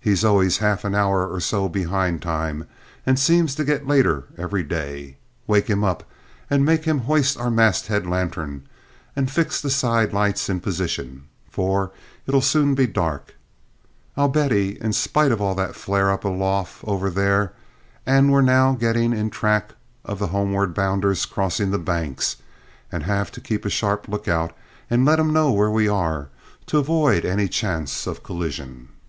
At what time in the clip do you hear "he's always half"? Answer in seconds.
0.00-0.84